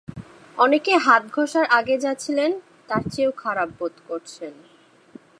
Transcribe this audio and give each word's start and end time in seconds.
অনেকে 0.57 0.93
হাত 0.97 1.23
ঘষার 1.35 1.65
আগে 1.69 1.95
যা 1.97 2.11
ছিলেন, 2.13 2.51
তার 2.87 3.03
চেযেও 3.03 3.31
খারাপ 3.37 3.69
বোধ 3.79 3.95
করছেন। 4.07 4.53